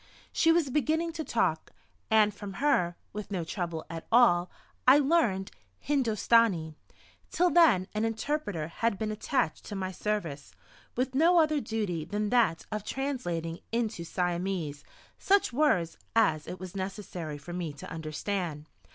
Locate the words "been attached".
8.97-9.63